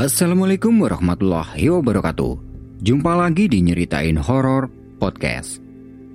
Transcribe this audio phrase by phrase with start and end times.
[0.00, 2.32] Assalamualaikum warahmatullahi wabarakatuh.
[2.80, 5.60] Jumpa lagi di Nyeritain Horor Podcast.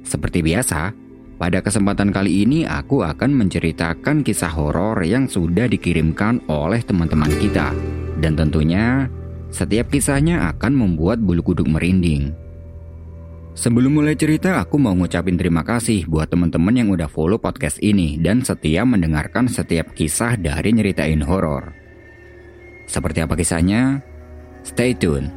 [0.01, 0.89] Seperti biasa,
[1.37, 7.77] pada kesempatan kali ini aku akan menceritakan kisah horor yang sudah dikirimkan oleh teman-teman kita.
[8.17, 9.05] Dan tentunya,
[9.53, 12.33] setiap kisahnya akan membuat bulu kuduk merinding.
[13.53, 18.17] Sebelum mulai cerita, aku mau ngucapin terima kasih buat teman-teman yang udah follow podcast ini
[18.17, 21.84] dan setia mendengarkan setiap kisah dari Nyeritain Horor.
[22.85, 23.99] Seperti apa kisahnya?
[24.65, 25.29] Stay tune.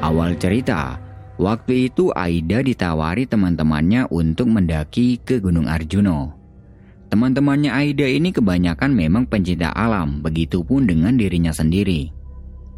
[0.00, 0.98] Awal cerita,
[1.38, 6.34] waktu itu Aida ditawari teman-temannya untuk mendaki ke Gunung Arjuno.
[7.14, 12.10] Teman-temannya Aida ini kebanyakan memang pencinta alam, begitupun dengan dirinya sendiri.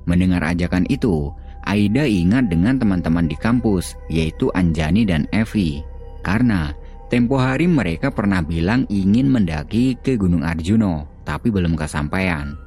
[0.05, 1.33] Mendengar ajakan itu,
[1.63, 5.83] Aida ingat dengan teman-teman di kampus, yaitu Anjani dan Evi.
[6.27, 6.75] Karena
[7.07, 12.59] tempo hari mereka pernah bilang ingin mendaki ke Gunung Arjuno, tapi belum kesampaian.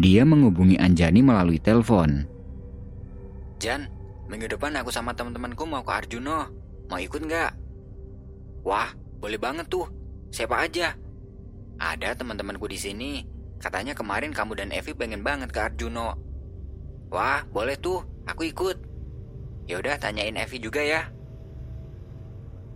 [0.00, 2.26] Dia menghubungi Anjani melalui telepon.
[3.60, 3.86] Jan,
[4.26, 6.48] minggu depan aku sama teman-temanku mau ke Arjuno.
[6.88, 7.50] Mau ikut nggak?
[8.64, 9.86] Wah, boleh banget tuh.
[10.32, 10.96] Siapa aja?
[11.76, 13.12] Ada teman-temanku di sini.
[13.60, 16.23] Katanya kemarin kamu dan Evi pengen banget ke Arjuno.
[17.12, 18.04] Wah, boleh tuh.
[18.24, 18.76] Aku ikut.
[19.68, 21.08] Yaudah tanyain Evi juga ya.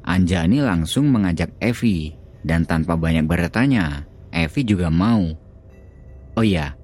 [0.04, 5.36] Anjani langsung mengajak Evi dan tanpa banyak bertanya, Evi juga mau.
[6.32, 6.78] Oh iya,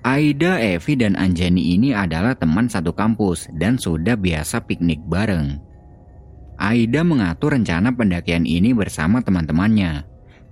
[0.00, 5.60] Aida, Evi, dan Anjani ini adalah teman satu kampus dan sudah biasa piknik bareng.
[6.56, 10.04] Aida mengatur rencana pendakian ini bersama teman-temannya,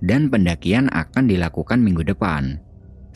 [0.05, 2.61] dan pendakian akan dilakukan minggu depan.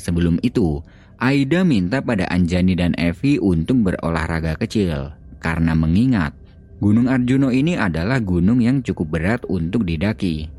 [0.02, 0.82] Sebelum itu,
[1.24, 6.36] Aida minta pada Anjani dan Evi untuk berolahraga kecil karena mengingat
[6.84, 10.52] Gunung Arjuno ini adalah gunung yang cukup berat untuk didaki.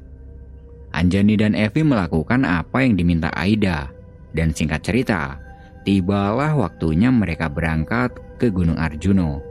[0.96, 3.92] Anjani dan Evi melakukan apa yang diminta Aida
[4.32, 5.36] dan singkat cerita,
[5.84, 9.44] tibalah waktunya mereka berangkat ke Gunung Arjuno.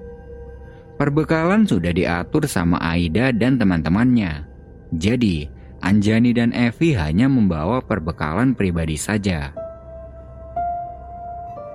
[0.97, 4.49] Perbekalan sudah diatur sama Aida dan teman-temannya.
[4.97, 5.45] Jadi,
[5.77, 9.53] Anjani dan Evi hanya membawa perbekalan pribadi saja.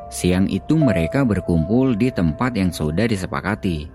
[0.09, 3.93] Siang itu mereka berkumpul di tempat yang sudah disepakati.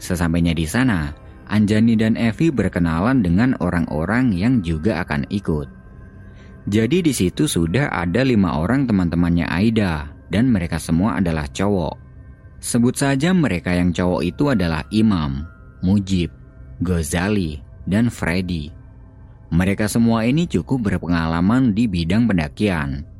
[0.00, 1.12] Sesampainya di sana,
[1.52, 5.68] Anjani dan Evi berkenalan dengan orang-orang yang juga akan ikut.
[6.70, 11.96] Jadi di situ sudah ada lima orang teman-temannya Aida dan mereka semua adalah cowok.
[12.60, 15.44] Sebut saja mereka yang cowok itu adalah Imam,
[15.84, 16.32] Mujib,
[16.80, 18.72] Gozali, dan Freddy.
[19.50, 23.10] Mereka semua ini cukup berpengalaman di bidang pendakian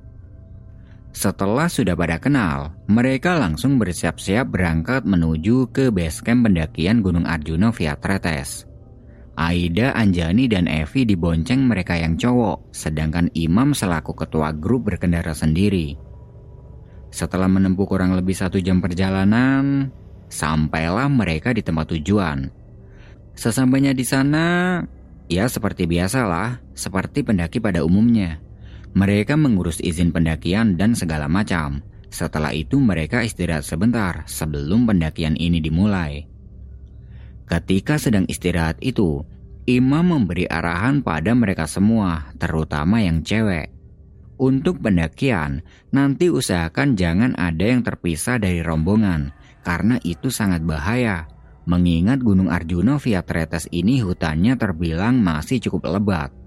[1.11, 7.75] setelah sudah pada kenal, mereka langsung bersiap-siap berangkat menuju ke base camp pendakian Gunung Arjuna
[7.75, 8.71] via Tretes.
[9.35, 15.97] Aida, Anjani, dan Evi dibonceng mereka yang cowok, sedangkan Imam selaku ketua grup berkendara sendiri.
[17.11, 19.91] Setelah menempuh kurang lebih satu jam perjalanan,
[20.31, 22.53] sampailah mereka di tempat tujuan.
[23.35, 24.79] Sesampainya di sana,
[25.27, 28.50] ya seperti biasalah, seperti pendaki pada umumnya.
[28.91, 31.83] Mereka mengurus izin pendakian dan segala macam.
[32.11, 36.27] Setelah itu mereka istirahat sebentar sebelum pendakian ini dimulai.
[37.47, 39.23] Ketika sedang istirahat itu,
[39.71, 43.71] Imam memberi arahan pada mereka semua, terutama yang cewek.
[44.41, 45.63] Untuk pendakian,
[45.95, 49.31] nanti usahakan jangan ada yang terpisah dari rombongan,
[49.63, 51.29] karena itu sangat bahaya.
[51.69, 56.40] Mengingat Gunung Arjuna via Tretes ini hutannya terbilang masih cukup lebat.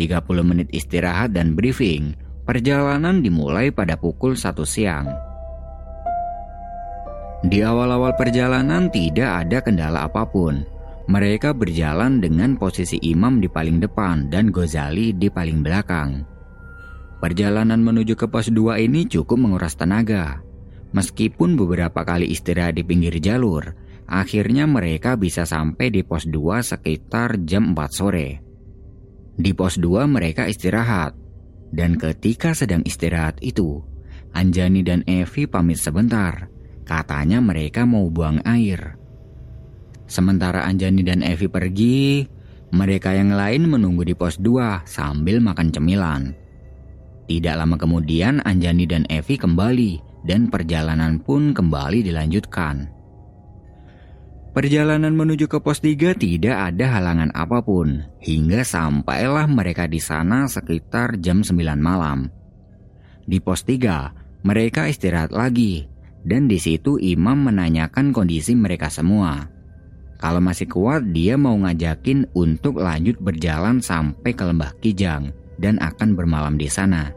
[0.00, 2.16] 30 menit istirahat dan briefing,
[2.48, 5.12] perjalanan dimulai pada pukul 1 siang.
[7.44, 10.64] Di awal-awal perjalanan tidak ada kendala apa pun.
[11.08, 16.22] Mereka berjalan dengan posisi imam di paling depan dan Gozali di paling belakang.
[17.20, 20.40] Perjalanan menuju ke pos 2 ini cukup menguras tenaga.
[20.96, 23.74] Meskipun beberapa kali istirahat di pinggir jalur,
[24.08, 28.49] akhirnya mereka bisa sampai di pos 2 sekitar jam 4 sore.
[29.40, 31.16] Di pos 2 mereka istirahat.
[31.72, 33.80] Dan ketika sedang istirahat itu,
[34.36, 36.52] Anjani dan Evi pamit sebentar.
[36.84, 39.00] Katanya mereka mau buang air.
[40.04, 42.28] Sementara Anjani dan Evi pergi,
[42.76, 46.22] mereka yang lain menunggu di pos 2 sambil makan cemilan.
[47.24, 52.99] Tidak lama kemudian Anjani dan Evi kembali dan perjalanan pun kembali dilanjutkan.
[54.60, 60.44] Perjalanan menuju ke pos 3 tidak ada halangan apa pun, hingga sampailah mereka di sana
[60.44, 62.28] sekitar jam 9 malam.
[63.24, 65.88] Di pos 3, mereka istirahat lagi,
[66.28, 69.48] dan di situ imam menanyakan kondisi mereka semua.
[70.20, 76.12] Kalau masih kuat, dia mau ngajakin untuk lanjut berjalan sampai ke lembah Kijang dan akan
[76.12, 77.08] bermalam di sana.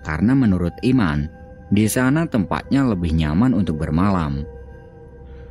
[0.00, 1.28] Karena menurut Iman,
[1.68, 4.55] di sana tempatnya lebih nyaman untuk bermalam.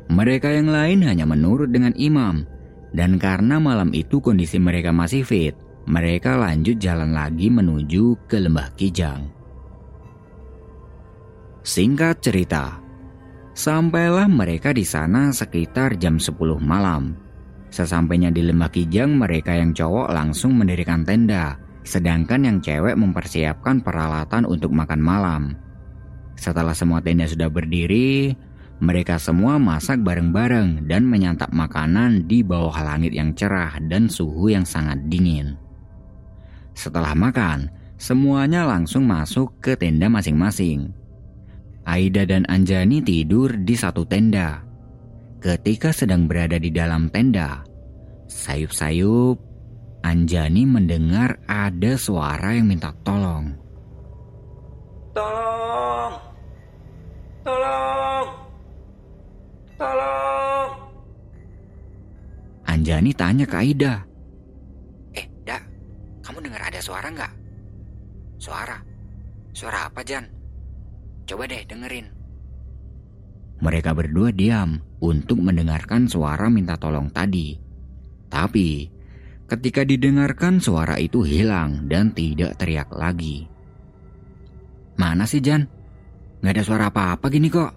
[0.06, 2.46] Mereka yang lain hanya menurut dengan imam,
[2.94, 8.74] dan karena malam itu kondisi mereka masih fit, mereka lanjut jalan lagi menuju ke lembah
[8.78, 9.30] Kijang.
[11.66, 12.78] Singkat cerita,
[13.57, 17.18] sampailah mereka di sana sekitar jam 10 malam.
[17.74, 24.46] Sesampainya di lembah Kijang, mereka yang cowok langsung mendirikan tenda, sedangkan yang cewek mempersiapkan peralatan
[24.46, 25.44] untuk makan malam.
[26.38, 28.38] Setelah semua tenda sudah berdiri,
[28.83, 34.68] mereka semua masak bareng-bareng dan menyantap makanan di bawah langit yang cerah dan suhu yang
[34.68, 35.56] sangat dingin.
[36.75, 40.92] Setelah makan, semuanya langsung masuk ke tenda masing-masing.
[41.88, 44.60] Aida dan Anjani tidur di satu tenda.
[45.39, 47.63] Ketika sedang berada di dalam tenda,
[48.28, 49.39] sayup-sayup,
[50.04, 53.56] Anjani mendengar ada suara yang minta tolong.
[55.16, 56.13] Tolong!
[57.45, 58.44] Tolong!
[59.75, 60.72] Tolong!
[62.63, 64.07] Anjani tanya ke Aida.
[65.12, 65.63] Eh, Dak,
[66.24, 67.33] kamu dengar ada suara nggak?
[68.39, 68.80] Suara?
[69.51, 70.27] Suara apa, Jan?
[71.27, 72.07] Coba deh dengerin.
[73.60, 77.56] Mereka berdua diam untuk mendengarkan suara minta tolong tadi.
[78.28, 78.92] Tapi,
[79.48, 83.48] ketika didengarkan suara itu hilang dan tidak teriak lagi.
[84.95, 85.68] Mana sih Jan?
[86.44, 87.71] Gak ada suara apa-apa gini kok.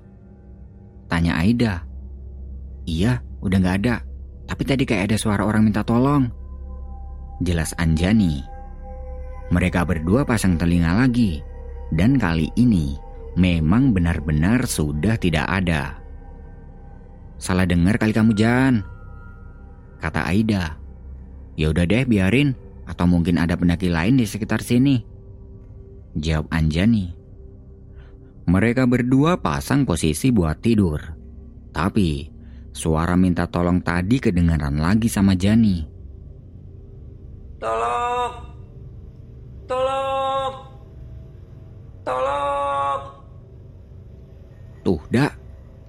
[1.09, 1.88] Tanya Aida.
[2.89, 4.01] Iya, udah gak ada.
[4.49, 6.33] Tapi tadi kayak ada suara orang minta tolong.
[7.45, 8.41] Jelas Anjani.
[9.53, 11.45] Mereka berdua pasang telinga lagi.
[11.93, 12.97] Dan kali ini
[13.37, 16.01] memang benar-benar sudah tidak ada.
[17.37, 18.81] Salah dengar kali kamu Jan.
[20.01, 20.81] Kata Aida.
[21.61, 22.57] Ya udah deh biarin
[22.89, 25.05] atau mungkin ada pendaki lain di sekitar sini.
[26.17, 27.13] Jawab Anjani.
[28.49, 30.97] Mereka berdua pasang posisi buat tidur.
[31.69, 32.38] Tapi
[32.79, 35.83] suara minta tolong tadi kedengaran lagi sama Jani.
[37.59, 38.33] Tolong!
[39.67, 40.55] Tolong!
[42.07, 43.01] Tolong!
[44.87, 45.35] Tuh, dak,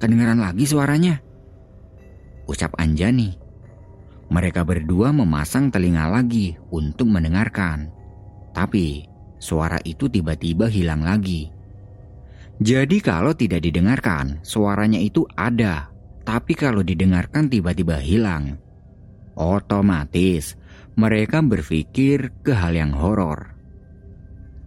[0.02, 1.22] kedengaran lagi suaranya.
[2.50, 3.38] Ucap Anjani.
[4.34, 7.94] Mereka berdua memasang telinga lagi untuk mendengarkan.
[8.50, 9.06] Tapi,
[9.38, 11.54] suara itu tiba-tiba hilang lagi.
[12.58, 15.99] Jadi kalau tidak didengarkan, suaranya itu ada.
[16.30, 18.62] Tapi kalau didengarkan tiba-tiba hilang.
[19.34, 20.54] Otomatis,
[20.94, 23.58] mereka berpikir ke hal yang horor.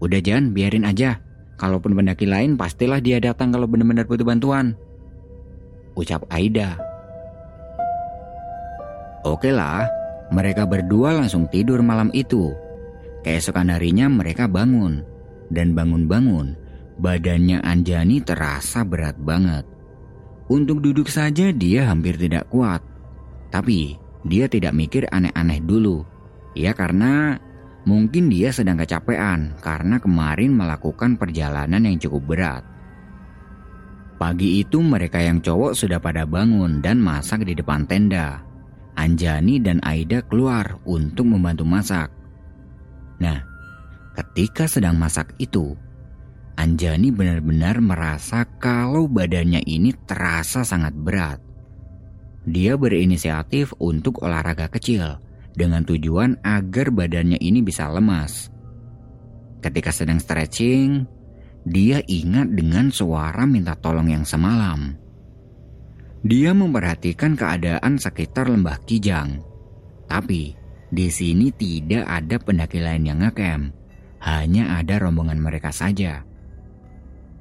[0.02, 1.22] Udah Jan, biarin aja.
[1.62, 4.74] Kalaupun pendaki lain pastilah dia datang kalau benar-benar butuh bantuan.
[5.94, 6.82] Ucap Aida.
[9.22, 9.86] Oke lah,
[10.34, 12.50] mereka berdua langsung tidur malam itu.
[13.22, 15.06] Keesokan harinya mereka bangun.
[15.46, 16.58] Dan bangun-bangun,
[16.98, 19.71] badannya Anjani terasa berat banget.
[20.52, 22.84] Untuk duduk saja dia hampir tidak kuat.
[23.48, 23.96] Tapi
[24.28, 26.04] dia tidak mikir aneh-aneh dulu.
[26.52, 27.40] Ya karena
[27.82, 32.62] Mungkin dia sedang kecapean karena kemarin melakukan perjalanan yang cukup berat.
[34.22, 38.38] Pagi itu mereka yang cowok sudah pada bangun dan masak di depan tenda.
[38.94, 42.06] Anjani dan Aida keluar untuk membantu masak.
[43.18, 43.42] Nah,
[44.14, 45.74] ketika sedang masak itu,
[46.62, 51.42] Anjani benar-benar merasa kalau badannya ini terasa sangat berat.
[52.46, 55.18] Dia berinisiatif untuk olahraga kecil
[55.58, 58.46] dengan tujuan agar badannya ini bisa lemas.
[59.58, 61.02] Ketika sedang stretching,
[61.66, 64.94] dia ingat dengan suara minta tolong yang semalam.
[66.22, 69.42] Dia memperhatikan keadaan sekitar lembah Kijang.
[70.06, 70.54] Tapi
[70.94, 73.74] di sini tidak ada pendaki lain yang ngecamp.
[74.22, 76.22] Hanya ada rombongan mereka saja.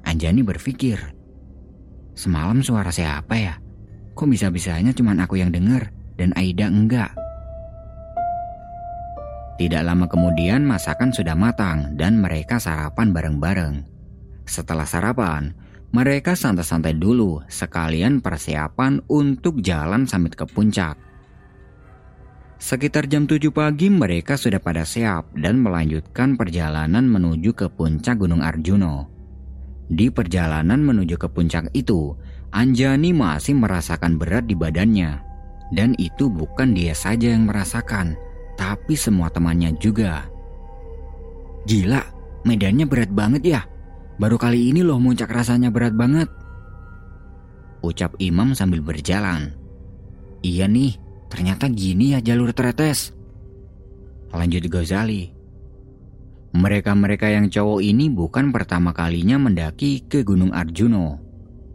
[0.02, 0.98] Anjani berpikir,
[2.12, 3.54] semalam suara siapa ya?
[4.12, 5.88] Kok bisa-bisanya cuma aku yang dengar
[6.20, 7.14] dan Aida enggak?
[9.56, 13.74] Tidak lama kemudian masakan sudah matang dan mereka sarapan bareng-bareng.
[14.42, 15.54] Setelah sarapan,
[15.92, 20.96] mereka santai-santai dulu sekalian persiapan untuk jalan samit ke puncak.
[22.62, 28.40] Sekitar jam 7 pagi mereka sudah pada siap dan melanjutkan perjalanan menuju ke puncak Gunung
[28.40, 29.21] Arjuno.
[29.92, 32.16] Di perjalanan menuju ke puncak itu,
[32.48, 35.20] Anjani masih merasakan berat di badannya.
[35.72, 38.16] Dan itu bukan dia saja yang merasakan,
[38.56, 40.24] tapi semua temannya juga.
[41.68, 42.00] Gila,
[42.48, 43.60] medannya berat banget ya.
[44.16, 46.28] Baru kali ini loh muncak rasanya berat banget.
[47.84, 49.52] Ucap Imam sambil berjalan.
[50.40, 50.96] Iya nih,
[51.28, 53.12] ternyata gini ya jalur tretes.
[54.32, 55.41] Lanjut Ghazali.
[56.52, 61.16] Mereka-mereka yang cowok ini bukan pertama kalinya mendaki ke Gunung Arjuno.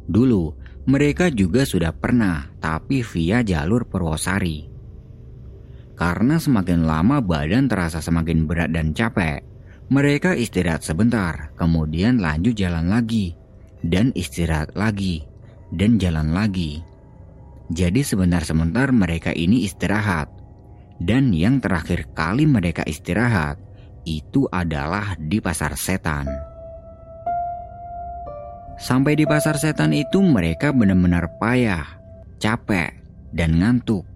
[0.06, 0.54] Dulu,
[0.86, 4.70] mereka juga sudah pernah, tapi via jalur Purwosari.
[5.98, 9.42] Karena semakin lama badan terasa semakin berat dan capek,
[9.90, 13.34] mereka istirahat sebentar, kemudian lanjut jalan lagi,
[13.82, 15.26] dan istirahat lagi,
[15.74, 16.86] dan jalan lagi.
[17.74, 20.32] Jadi sebentar-sebentar mereka ini istirahat.
[20.98, 23.60] Dan yang terakhir kali mereka istirahat,
[24.08, 26.32] itu adalah di pasar setan.
[28.80, 31.84] Sampai di pasar setan itu mereka benar-benar payah,
[32.40, 32.96] capek,
[33.36, 34.08] dan ngantuk.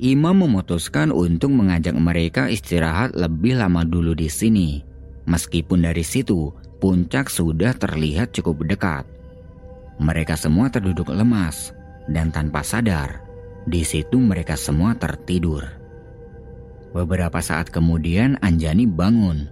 [0.00, 4.80] Imam memutuskan untuk mengajak mereka istirahat lebih lama dulu di sini.
[5.28, 9.04] Meskipun dari situ, puncak sudah terlihat cukup dekat.
[10.00, 11.76] Mereka semua terduduk lemas
[12.08, 13.20] dan tanpa sadar,
[13.68, 15.79] di situ mereka semua tertidur.
[16.90, 19.46] Beberapa saat kemudian Anjani bangun,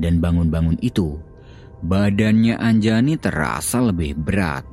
[0.00, 1.20] dan bangun-bangun itu,
[1.84, 4.64] badannya Anjani terasa lebih berat.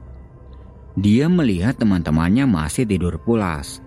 [0.96, 3.84] Dia melihat teman-temannya masih tidur pulas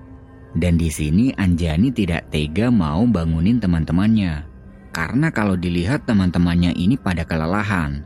[0.56, 4.48] dan di sini Anjani tidak tega mau bangunin teman-temannya.
[4.90, 8.02] Karena kalau dilihat teman-temannya ini pada kelelahan.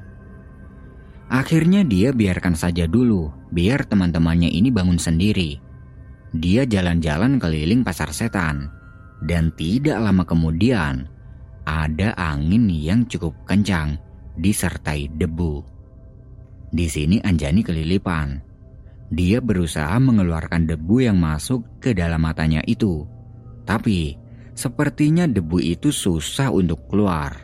[1.32, 5.56] Akhirnya dia biarkan saja dulu, biar teman-temannya ini bangun sendiri.
[6.36, 8.68] Dia jalan-jalan keliling pasar setan.
[9.22, 11.06] Dan tidak lama kemudian,
[11.62, 13.94] ada angin yang cukup kencang
[14.34, 15.62] disertai debu.
[16.72, 18.52] Di sini Anjani kelilipan
[19.12, 23.04] dia berusaha mengeluarkan debu yang masuk ke dalam matanya itu.
[23.68, 24.16] Tapi,
[24.56, 27.36] sepertinya debu itu susah untuk keluar.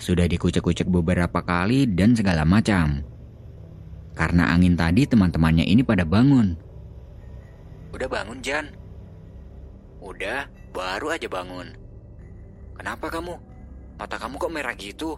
[0.00, 3.04] Sudah dikucek-kucek beberapa kali dan segala macam.
[4.16, 6.56] Karena angin tadi teman-temannya ini pada bangun.
[7.92, 8.72] Udah bangun, Jan?
[10.00, 11.72] Udah, baru aja bangun.
[12.76, 13.32] Kenapa kamu?
[13.96, 15.16] Mata kamu kok merah gitu?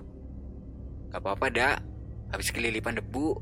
[1.10, 1.78] Gak apa-apa, dak.
[2.30, 3.40] Habis kelilipan debu,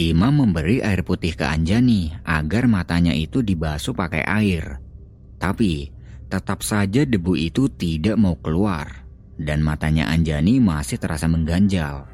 [0.00, 4.80] Imam memberi air putih ke Anjani agar matanya itu dibasuh pakai air.
[5.36, 5.92] Tapi
[6.32, 9.04] tetap saja debu itu tidak mau keluar
[9.36, 12.08] dan matanya Anjani masih terasa mengganjal.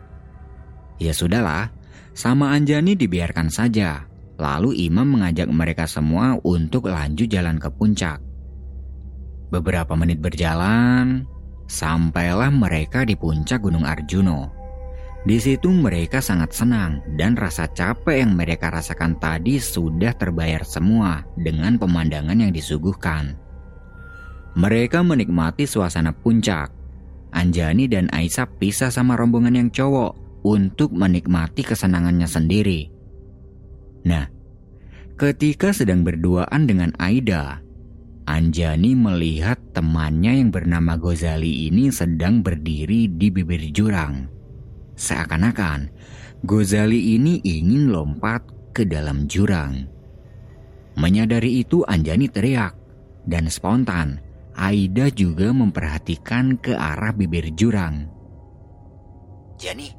[0.98, 1.70] Ya sudahlah,
[2.10, 4.10] sama Anjani dibiarkan saja.
[4.34, 8.25] Lalu Imam mengajak mereka semua untuk lanjut jalan ke puncak.
[9.46, 11.22] Beberapa menit berjalan,
[11.70, 14.50] sampailah mereka di puncak Gunung Arjuno.
[15.26, 21.26] Di situ mereka sangat senang dan rasa capek yang mereka rasakan tadi sudah terbayar semua
[21.34, 23.34] dengan pemandangan yang disuguhkan.
[24.54, 26.70] Mereka menikmati suasana puncak.
[27.34, 30.14] Anjani dan Aisyah pisah sama rombongan yang cowok
[30.46, 32.86] untuk menikmati kesenangannya sendiri.
[34.06, 34.30] Nah,
[35.18, 37.65] ketika sedang berduaan dengan Aida,
[38.26, 44.26] Anjani melihat temannya yang bernama Gozali ini sedang berdiri di bibir jurang.
[44.98, 45.86] Seakan-akan
[46.42, 48.42] Gozali ini ingin lompat
[48.74, 49.86] ke dalam jurang.
[50.98, 52.74] Menyadari itu Anjani teriak
[53.30, 54.18] dan spontan
[54.58, 58.10] Aida juga memperhatikan ke arah bibir jurang.
[59.54, 59.94] Jani,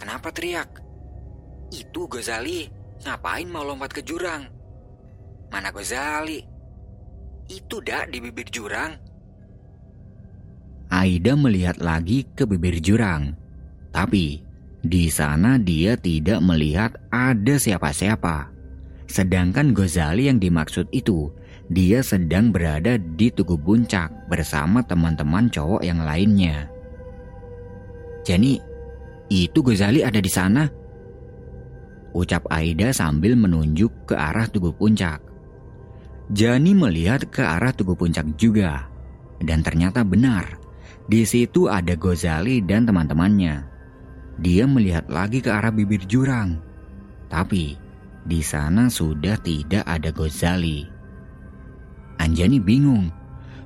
[0.00, 0.80] kenapa teriak?
[1.68, 2.64] Itu Gozali,
[3.04, 4.48] ngapain mau lompat ke jurang?
[5.52, 6.49] Mana Gozali?
[7.50, 8.94] Itu dak di bibir jurang.
[10.90, 13.34] Aida melihat lagi ke bibir jurang
[13.90, 14.38] tapi
[14.80, 18.48] di sana dia tidak melihat ada siapa-siapa.
[19.10, 21.28] Sedangkan Gozali yang dimaksud itu,
[21.66, 26.70] dia sedang berada di Tugu Puncak bersama teman-teman cowok yang lainnya.
[28.22, 28.62] Jadi,
[29.28, 30.70] itu Gozali ada di sana?
[32.14, 35.29] Ucap Aida sambil menunjuk ke arah Tugu Puncak.
[36.30, 38.86] Jani melihat ke arah Tugu Puncak juga.
[39.42, 40.62] Dan ternyata benar,
[41.10, 43.66] di situ ada Gozali dan teman-temannya.
[44.38, 46.62] Dia melihat lagi ke arah bibir jurang.
[47.26, 47.74] Tapi
[48.22, 50.86] di sana sudah tidak ada Gozali.
[52.22, 53.10] Anjani bingung.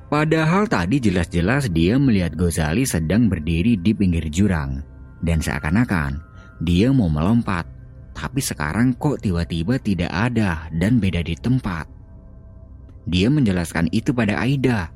[0.09, 4.80] Padahal tadi jelas-jelas dia melihat Gozali sedang berdiri di pinggir jurang.
[5.21, 6.16] Dan seakan-akan
[6.64, 7.68] dia mau melompat.
[8.16, 11.93] Tapi sekarang kok tiba-tiba tidak ada dan beda di tempat.
[13.04, 14.92] Dia menjelaskan itu pada Aida.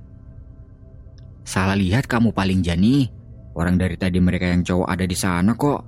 [1.44, 3.18] Salah lihat kamu paling Jani,
[3.58, 5.82] Orang dari tadi mereka yang cowok ada di sana kok.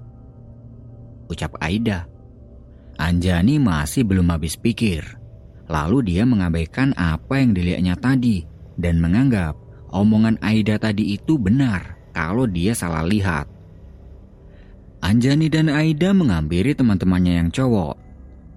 [1.31, 2.03] Ucap Aida.
[2.99, 5.07] Anjani masih belum habis pikir.
[5.71, 8.43] Lalu dia mengabaikan apa yang dilihatnya tadi
[8.75, 9.55] dan menganggap
[9.95, 13.47] omongan Aida tadi itu benar kalau dia salah lihat.
[14.99, 17.95] Anjani dan Aida menghampiri teman-temannya yang cowok.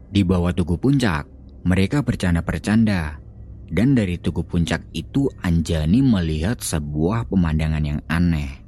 [0.10, 1.29] Di bawah tugu puncak,
[1.62, 3.23] mereka bercanda-bercanda.
[3.70, 8.63] Dan dari tugu puncak itu Anjani melihat sebuah pemandangan yang aneh.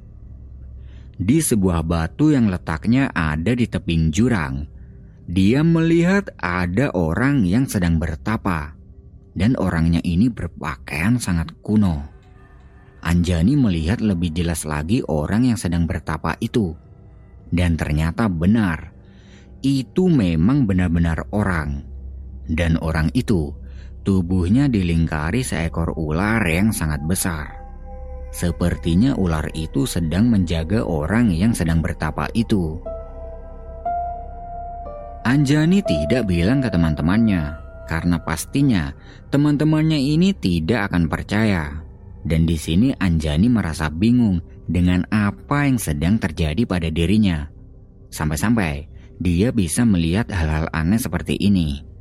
[1.16, 4.68] Di sebuah batu yang letaknya ada di tebing jurang,
[5.26, 8.76] dia melihat ada orang yang sedang bertapa.
[9.36, 12.08] Dan orangnya ini berpakaian sangat kuno.
[13.04, 16.72] Anjani melihat lebih jelas lagi orang yang sedang bertapa itu.
[17.52, 18.96] Dan ternyata benar,
[19.60, 21.84] itu memang benar-benar orang.
[22.46, 23.52] Dan orang itu,
[24.06, 27.58] tubuhnya dilingkari seekor ular yang sangat besar.
[28.30, 32.78] Sepertinya ular itu sedang menjaga orang yang sedang bertapa itu.
[35.26, 37.58] Anjani tidak bilang ke teman-temannya,
[37.90, 38.94] karena pastinya
[39.34, 41.82] teman-temannya ini tidak akan percaya.
[42.22, 44.38] Dan di sini Anjani merasa bingung
[44.70, 47.50] dengan apa yang sedang terjadi pada dirinya.
[48.14, 48.86] Sampai-sampai
[49.18, 51.95] dia bisa melihat hal-hal aneh seperti ini.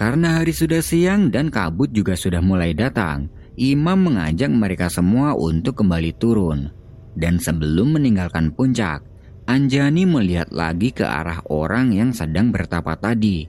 [0.00, 3.28] Karena hari sudah siang dan kabut juga sudah mulai datang,
[3.60, 6.72] imam mengajak mereka semua untuk kembali turun.
[7.12, 9.04] Dan sebelum meninggalkan puncak,
[9.44, 13.44] Anjani melihat lagi ke arah orang yang sedang bertapa tadi.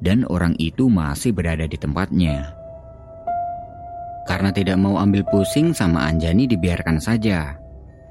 [0.00, 2.48] Dan orang itu masih berada di tempatnya.
[4.24, 7.60] Karena tidak mau ambil pusing sama Anjani dibiarkan saja.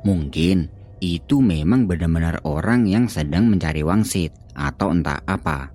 [0.06, 0.70] Mungkin
[1.02, 5.74] itu memang benar-benar orang yang sedang mencari wangsit atau entah apa.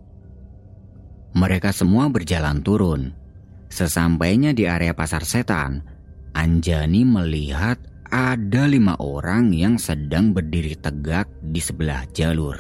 [1.37, 3.13] Mereka semua berjalan turun.
[3.69, 5.85] Sesampainya di area pasar setan,
[6.33, 7.77] Anjani melihat
[8.09, 12.57] ada lima orang yang sedang berdiri tegak di sebelah jalur.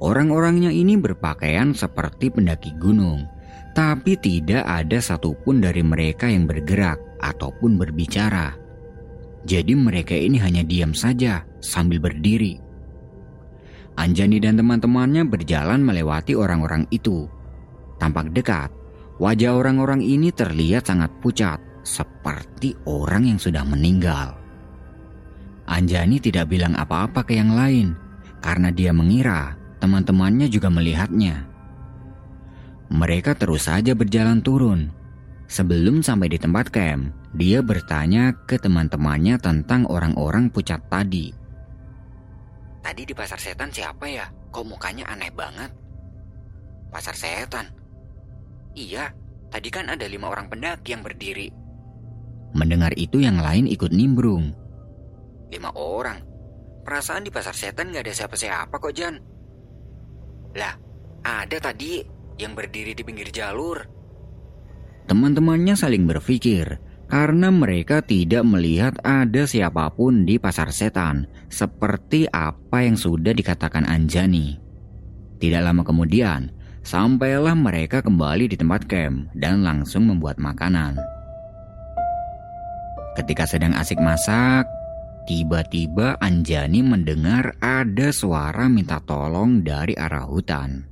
[0.00, 3.26] Orang-orangnya ini berpakaian seperti pendaki gunung,
[3.74, 8.54] tapi tidak ada satupun dari mereka yang bergerak ataupun berbicara.
[9.44, 12.60] Jadi mereka ini hanya diam saja sambil berdiri.
[13.98, 17.28] Anjani dan teman-temannya berjalan melewati orang-orang itu.
[18.00, 18.72] Tampak dekat,
[19.20, 24.40] wajah orang-orang ini terlihat sangat pucat, seperti orang yang sudah meninggal.
[25.68, 27.94] Anjani tidak bilang apa-apa ke yang lain,
[28.40, 31.46] karena dia mengira teman-temannya juga melihatnya.
[32.90, 34.90] Mereka terus saja berjalan turun.
[35.50, 41.30] Sebelum sampai di tempat camp, dia bertanya ke teman-temannya tentang orang-orang pucat tadi.
[42.82, 44.26] Tadi di pasar setan siapa ya?
[44.50, 45.70] Kok mukanya aneh banget?
[46.90, 47.79] Pasar setan?
[48.74, 49.10] Iya,
[49.50, 51.50] tadi kan ada lima orang pendaki yang berdiri.
[52.54, 54.54] Mendengar itu yang lain ikut nimbrung.
[55.50, 56.22] Lima orang?
[56.86, 59.14] Perasaan di pasar setan gak ada siapa-siapa kok Jan.
[60.58, 60.74] Lah,
[61.22, 62.02] ada tadi
[62.40, 63.84] yang berdiri di pinggir jalur.
[65.06, 66.78] Teman-temannya saling berpikir
[67.10, 73.82] karena mereka tidak melihat ada siapa pun di pasar setan seperti apa yang sudah dikatakan
[73.82, 74.58] Anjani.
[75.42, 80.96] Tidak lama kemudian, sampailah mereka kembali di tempat camp dan langsung membuat makanan.
[83.18, 84.64] Ketika sedang asik masak,
[85.28, 90.88] tiba-tiba Anjani mendengar ada suara minta tolong dari arah hutan.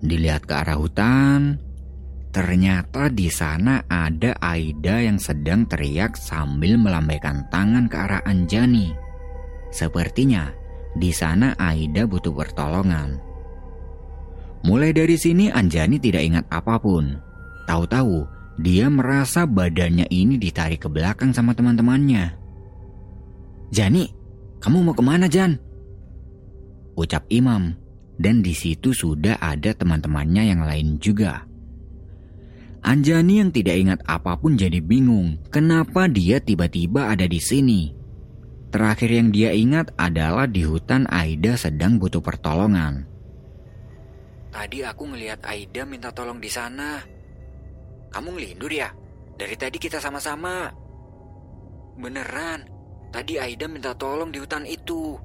[0.00, 1.60] Dilihat ke arah hutan,
[2.30, 8.94] ternyata di sana ada Aida yang sedang teriak sambil melambaikan tangan ke arah Anjani.
[9.74, 10.50] Sepertinya
[10.94, 13.18] di sana Aida butuh pertolongan.
[14.62, 17.18] Mulai dari sini Anjani tidak ingat apa pun.
[17.66, 18.26] Tahu-tahu
[18.60, 22.36] dia merasa badannya ini ditarik ke belakang sama teman-temannya.
[23.70, 24.04] Jani,
[24.60, 25.56] kamu mau ke mana Jan?
[26.98, 27.72] Ucap Imam
[28.20, 31.49] dan di situ sudah ada teman-temannya yang lain juga.
[32.80, 37.92] Anjani yang tidak ingat apa pun jadi bingung kenapa dia tiba-tiba ada di sini.
[38.70, 43.04] Terakhir yang dia ingat adalah di hutan Aida sedang butuh pertolongan.
[44.50, 47.02] Tadi aku ngelihat Aida minta tolong di sana.
[48.10, 48.90] Kamu ngelindur ya?
[49.34, 50.70] Dari tadi kita sama-sama.
[51.98, 52.64] Beneran,
[53.10, 55.18] tadi Aida minta tolong di hutan itu.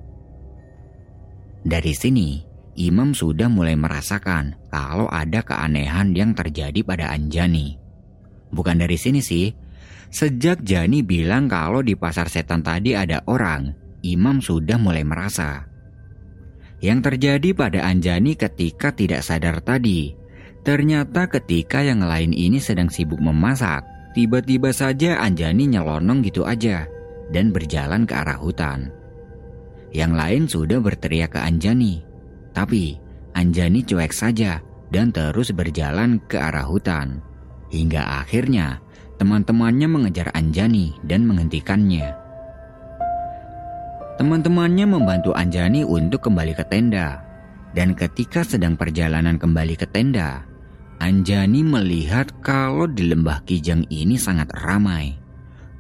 [1.65, 2.41] Dari sini,
[2.75, 7.79] Imam sudah mulai merasakan kalau ada keanehan yang terjadi pada Anjani.
[8.51, 9.55] Bukan dari sini sih,
[10.11, 13.71] sejak Jani bilang kalau di pasar setan tadi ada orang,
[14.03, 15.71] Imam sudah mulai merasa.
[16.83, 20.11] Yang terjadi pada Anjani ketika tidak sadar tadi,
[20.67, 26.91] ternyata ketika yang lain ini sedang sibuk memasak, tiba-tiba saja Anjani nyelonong gitu aja
[27.31, 28.91] dan berjalan ke arah hutan.
[29.95, 32.03] Yang lain sudah berteriak ke Anjani,
[32.55, 32.95] tapi
[33.35, 34.63] Anjani cuek saja
[34.95, 37.19] dan terus berjalan ke arah hutan.
[37.67, 38.79] Hingga akhirnya
[39.19, 42.15] teman-temannya mengejar Anjani dan menghentikannya.
[44.15, 47.19] Teman-temannya membantu Anjani untuk kembali ke tenda.
[47.75, 50.47] Dan ketika sedang perjalanan kembali ke tenda,
[51.03, 55.11] Anjani melihat kalau di lembah Kijang ini sangat ramai.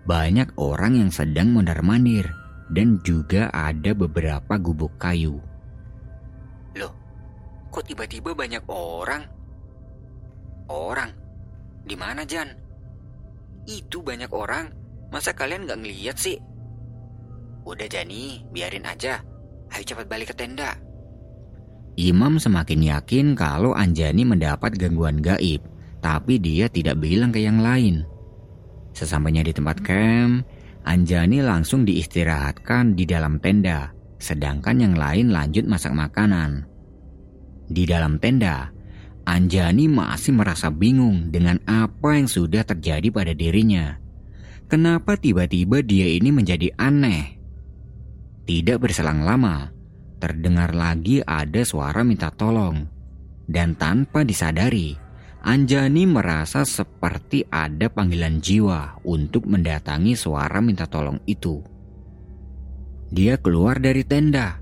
[0.03, 2.27] Banyak orang yang sedang mondar-mandir
[2.75, 5.39] dan juga ada beberapa gubuk kayu.
[7.75, 9.27] Kok tiba-tiba banyak orang?
[10.71, 11.11] Orang?
[11.83, 12.47] Di mana Jan?
[13.67, 14.71] Itu banyak orang.
[15.11, 16.39] Masa kalian nggak ngeliat sih?
[17.67, 19.19] Udah Jani, biarin aja.
[19.75, 20.71] Ayo cepat balik ke tenda.
[21.99, 25.59] Imam semakin yakin kalau Anjani mendapat gangguan gaib,
[25.99, 28.07] tapi dia tidak bilang ke yang lain.
[28.95, 30.47] Sesampainya di tempat camp,
[30.87, 36.74] Anjani langsung diistirahatkan di dalam tenda, sedangkan yang lain lanjut masak makanan.
[37.65, 38.69] Di dalam tenda,
[39.25, 43.97] Anjani masih merasa bingung dengan apa yang sudah terjadi pada dirinya.
[44.69, 47.37] Kenapa tiba-tiba dia ini menjadi aneh?
[48.45, 49.73] Tidak berselang lama,
[50.21, 52.85] terdengar lagi ada suara minta tolong.
[53.45, 54.93] Dan tanpa disadari,
[55.45, 61.61] Anjani merasa seperti ada panggilan jiwa untuk mendatangi suara minta tolong itu.
[63.13, 64.57] Dia keluar dari tenda,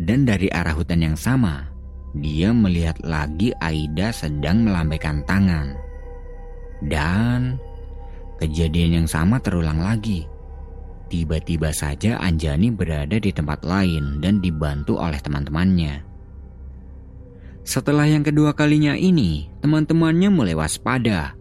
[0.00, 1.73] dan dari arah hutan yang sama,
[2.14, 5.74] dia melihat lagi Aida sedang melambaikan tangan.
[6.78, 7.58] Dan
[8.38, 10.30] kejadian yang sama terulang lagi.
[11.10, 16.06] Tiba-tiba saja Anjani berada di tempat lain dan dibantu oleh teman-temannya.
[17.64, 21.34] Setelah yang kedua kalinya ini, teman-temannya mulai waspada.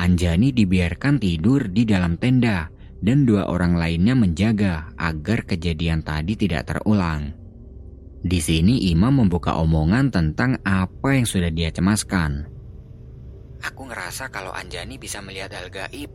[0.00, 2.68] Anjani dibiarkan tidur di dalam tenda
[3.00, 7.39] dan dua orang lainnya menjaga agar kejadian tadi tidak terulang.
[8.20, 12.44] Di sini Imam membuka omongan tentang apa yang sudah dia cemaskan.
[13.64, 16.12] Aku ngerasa kalau Anjani bisa melihat hal gaib.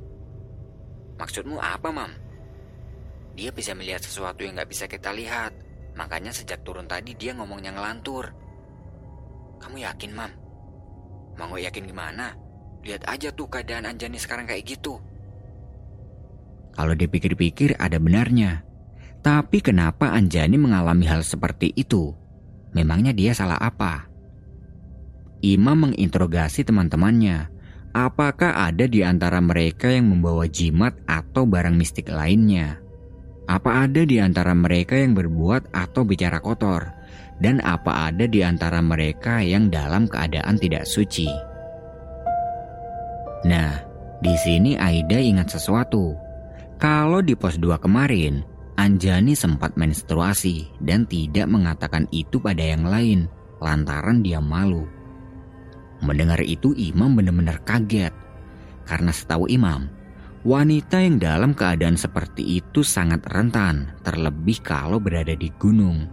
[1.17, 2.13] Maksudmu apa, Mam?
[3.33, 5.53] Dia bisa melihat sesuatu yang gak bisa kita lihat.
[5.97, 8.29] Makanya sejak turun tadi dia ngomongnya ngelantur.
[9.57, 10.31] Kamu yakin, Mam?
[11.41, 12.37] Mau yakin gimana?
[12.85, 15.01] Lihat aja tuh keadaan Anjani sekarang kayak gitu.
[16.75, 18.61] Kalau dipikir-pikir ada benarnya.
[19.25, 22.13] Tapi kenapa Anjani mengalami hal seperti itu?
[22.77, 24.05] Memangnya dia salah apa?
[25.41, 27.49] Imam menginterogasi teman-temannya.
[27.89, 32.77] Apakah ada di antara mereka yang membawa jimat atau barang mistik lainnya?
[33.49, 36.93] Apa ada di antara mereka yang berbuat atau bicara kotor?
[37.41, 41.25] Dan apa ada di antara mereka yang dalam keadaan tidak suci?
[43.41, 43.73] Nah,
[44.21, 46.13] di sini Aida ingat sesuatu.
[46.77, 53.31] Kalau di pos 2 kemarin, Anjani sempat menstruasi dan tidak mengatakan itu pada yang lain
[53.63, 54.83] lantaran dia malu.
[56.03, 58.11] Mendengar itu Imam benar-benar kaget.
[58.85, 59.89] Karena setahu Imam,
[60.45, 66.05] Wanita yang dalam keadaan seperti itu sangat rentan, terlebih kalau berada di gunung.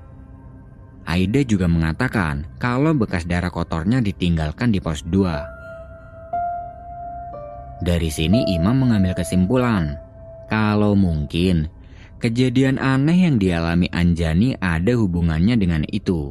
[1.05, 7.85] Aida juga mengatakan kalau bekas darah kotornya ditinggalkan di pos 2.
[7.85, 10.01] Dari sini Imam mengambil kesimpulan,
[10.49, 11.69] kalau mungkin
[12.23, 16.31] kejadian aneh yang dialami Anjani ada hubungannya dengan itu.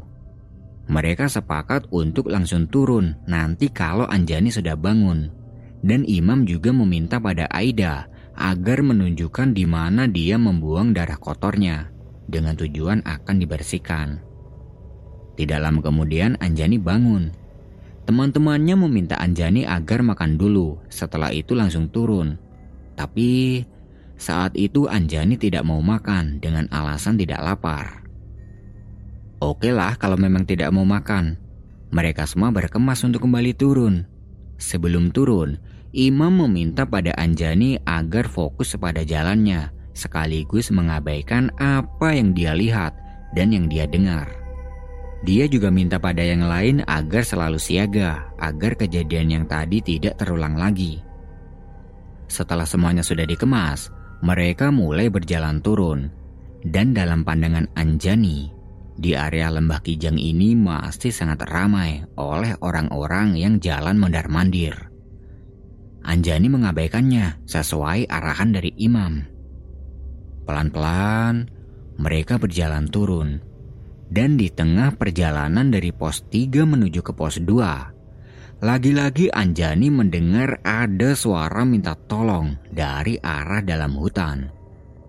[0.88, 5.28] Mereka sepakat untuk langsung turun nanti kalau Anjani sudah bangun
[5.84, 8.08] dan Imam juga meminta pada Aida
[8.40, 11.92] agar menunjukkan di mana dia membuang darah kotornya
[12.32, 14.24] dengan tujuan akan dibersihkan.
[15.36, 17.36] Tidak lama kemudian Anjani bangun.
[18.08, 22.36] Teman-temannya meminta Anjani agar makan dulu, setelah itu langsung turun.
[22.98, 23.62] Tapi
[24.22, 28.06] saat itu Anjani tidak mau makan dengan alasan tidak lapar.
[29.42, 31.42] Oke lah kalau memang tidak mau makan.
[31.90, 34.06] Mereka semua berkemas untuk kembali turun.
[34.62, 35.58] Sebelum turun,
[35.90, 42.94] Imam meminta pada Anjani agar fokus pada jalannya, sekaligus mengabaikan apa yang dia lihat
[43.34, 44.30] dan yang dia dengar.
[45.26, 50.54] Dia juga minta pada yang lain agar selalu siaga, agar kejadian yang tadi tidak terulang
[50.58, 51.02] lagi.
[52.30, 56.14] Setelah semuanya sudah dikemas, mereka mulai berjalan turun.
[56.62, 58.54] Dan dalam pandangan Anjani,
[58.94, 64.94] di area lembah Kijang ini masih sangat ramai oleh orang-orang yang jalan mondar-mandir.
[66.06, 69.26] Anjani mengabaikannya sesuai arahan dari imam.
[70.46, 71.50] Pelan-pelan,
[71.98, 73.42] mereka berjalan turun.
[74.12, 78.01] Dan di tengah perjalanan dari pos 3 menuju ke pos 2,
[78.62, 84.54] lagi-lagi Anjani mendengar ada suara minta tolong dari arah dalam hutan.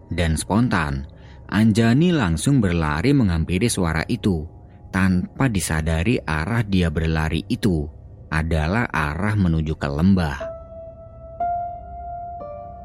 [0.09, 1.05] Dan spontan,
[1.53, 4.49] Anjani langsung berlari menghampiri suara itu
[4.89, 7.85] tanpa disadari arah dia berlari itu
[8.33, 10.39] adalah arah menuju ke lembah.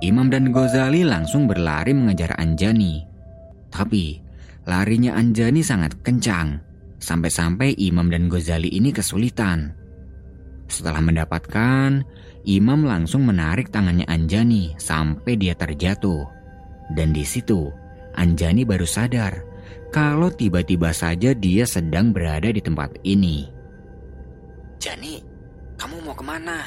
[0.04, 3.08] Imam dan Gozali langsung berlari mengejar Anjani.
[3.72, 4.20] Tapi
[4.68, 6.60] larinya Anjani sangat kencang,
[7.00, 9.87] sampai-sampai Imam dan Gozali ini kesulitan.
[10.68, 12.04] Setelah mendapatkan,
[12.48, 16.28] Imam langsung menarik tangannya Anjani sampai dia terjatuh.
[16.96, 17.72] Dan di situ,
[18.16, 19.44] Anjani baru sadar
[19.92, 23.48] kalau tiba-tiba saja dia sedang berada di tempat ini.
[24.78, 25.24] Jani,
[25.80, 26.60] kamu mau ke mana?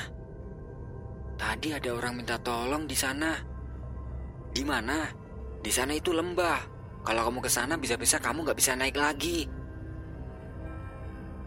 [1.37, 3.37] Tadi ada orang minta tolong di sana.
[4.51, 5.09] Di mana?
[5.61, 6.61] Di sana itu lembah.
[7.01, 9.49] Kalau kamu ke sana bisa-bisa kamu nggak bisa naik lagi.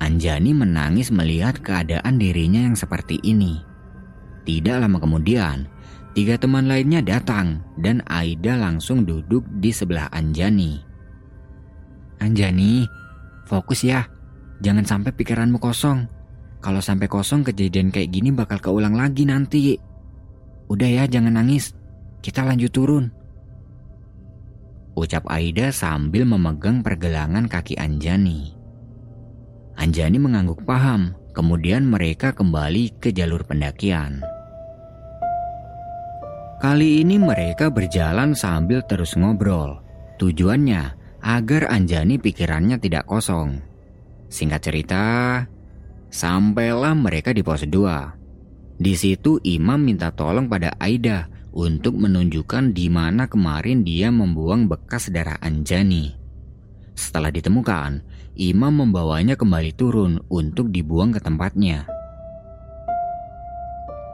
[0.03, 3.63] Anjani menangis melihat keadaan dirinya yang seperti ini.
[4.43, 5.63] Tidak lama kemudian,
[6.11, 10.83] tiga teman lainnya datang dan Aida langsung duduk di sebelah Anjani.
[12.19, 12.83] Anjani,
[13.47, 14.03] fokus ya.
[14.59, 16.03] Jangan sampai pikiranmu kosong.
[16.59, 19.79] Kalau sampai kosong kejadian kayak gini bakal keulang lagi nanti.
[20.67, 21.71] Udah ya jangan nangis.
[22.19, 23.07] Kita lanjut turun.
[24.99, 28.62] Ucap Aida sambil memegang pergelangan kaki Anjani.
[29.77, 34.21] Anjani mengangguk paham, kemudian mereka kembali ke jalur pendakian.
[36.63, 39.83] Kali ini mereka berjalan sambil terus ngobrol.
[40.21, 43.59] Tujuannya agar Anjani pikirannya tidak kosong.
[44.31, 45.03] Singkat cerita,
[46.13, 48.77] Sampailah mereka di pos 2.
[48.77, 51.25] Di situ Imam minta tolong pada Aida
[51.57, 56.13] untuk menunjukkan di mana kemarin dia membuang bekas darah Anjani.
[56.93, 61.85] Setelah ditemukan, Imam membawanya kembali turun untuk dibuang ke tempatnya.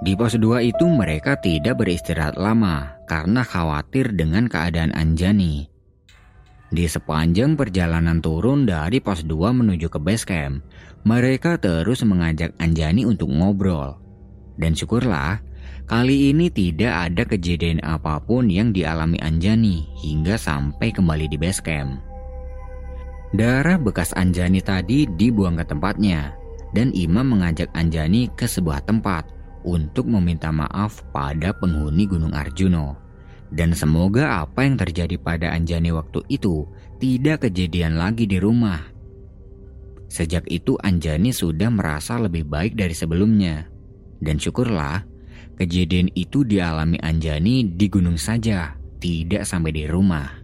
[0.03, 5.71] Di pos 2 itu mereka tidak beristirahat lama karena khawatir dengan keadaan Anjani.
[6.67, 10.67] Di sepanjang perjalanan turun dari pos 2 menuju ke base camp,
[11.07, 14.03] mereka terus mengajak Anjani untuk ngobrol.
[14.59, 15.39] Dan syukurlah,
[15.87, 21.63] kali ini tidak ada kejadian apa pun yang dialami Anjani hingga sampai kembali di base
[21.63, 22.08] camp.
[23.29, 26.33] Darah bekas Anjani tadi dibuang ke tempatnya,
[26.73, 29.29] dan Imam mengajak Anjani ke sebuah tempat
[29.61, 32.97] untuk meminta maaf pada penghuni Gunung Arjuno.
[33.49, 36.69] Dan semoga apa yang terjadi pada Anjani waktu itu
[37.01, 38.99] tidak kejadian lagi di rumah
[40.09, 43.69] Sejak itu Anjani sudah merasa lebih baik dari sebelumnya.
[44.17, 45.05] Dan syukurlah,
[45.55, 50.38] kejadian itu dialami Anjani di gunung saja, tidak sampai di rumah.